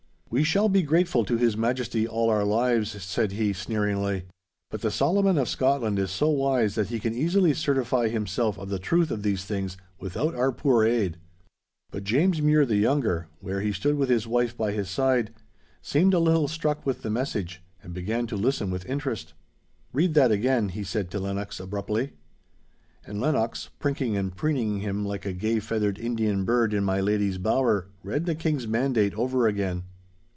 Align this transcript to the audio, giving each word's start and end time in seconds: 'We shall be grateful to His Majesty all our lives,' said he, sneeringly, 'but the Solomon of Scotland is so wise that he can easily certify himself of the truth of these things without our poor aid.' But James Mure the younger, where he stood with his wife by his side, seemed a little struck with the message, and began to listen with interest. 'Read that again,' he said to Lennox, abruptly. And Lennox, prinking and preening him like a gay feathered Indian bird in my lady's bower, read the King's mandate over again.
'We 0.33 0.45
shall 0.45 0.69
be 0.69 0.81
grateful 0.81 1.25
to 1.25 1.35
His 1.35 1.57
Majesty 1.57 2.07
all 2.07 2.29
our 2.29 2.45
lives,' 2.45 3.03
said 3.03 3.33
he, 3.33 3.51
sneeringly, 3.51 4.27
'but 4.69 4.79
the 4.79 4.89
Solomon 4.89 5.37
of 5.37 5.49
Scotland 5.49 5.99
is 5.99 6.09
so 6.09 6.29
wise 6.29 6.75
that 6.75 6.87
he 6.87 7.01
can 7.01 7.13
easily 7.13 7.53
certify 7.53 8.07
himself 8.07 8.57
of 8.57 8.69
the 8.69 8.79
truth 8.79 9.11
of 9.11 9.23
these 9.23 9.43
things 9.43 9.75
without 9.99 10.33
our 10.33 10.53
poor 10.53 10.85
aid.' 10.85 11.17
But 11.91 12.05
James 12.05 12.41
Mure 12.41 12.65
the 12.65 12.77
younger, 12.77 13.27
where 13.41 13.59
he 13.59 13.73
stood 13.73 13.97
with 13.97 14.07
his 14.07 14.25
wife 14.25 14.55
by 14.55 14.71
his 14.71 14.89
side, 14.89 15.33
seemed 15.81 16.13
a 16.13 16.19
little 16.19 16.47
struck 16.47 16.85
with 16.85 17.01
the 17.01 17.09
message, 17.09 17.61
and 17.83 17.93
began 17.93 18.25
to 18.27 18.37
listen 18.37 18.71
with 18.71 18.85
interest. 18.85 19.33
'Read 19.91 20.13
that 20.13 20.31
again,' 20.31 20.69
he 20.69 20.85
said 20.85 21.11
to 21.11 21.19
Lennox, 21.19 21.59
abruptly. 21.59 22.13
And 23.05 23.19
Lennox, 23.19 23.69
prinking 23.81 24.15
and 24.15 24.33
preening 24.33 24.79
him 24.79 25.03
like 25.05 25.25
a 25.25 25.33
gay 25.33 25.59
feathered 25.59 25.99
Indian 25.99 26.45
bird 26.45 26.73
in 26.73 26.85
my 26.85 27.01
lady's 27.01 27.37
bower, 27.37 27.89
read 28.01 28.25
the 28.25 28.33
King's 28.33 28.65
mandate 28.65 29.13
over 29.15 29.45
again. 29.45 29.83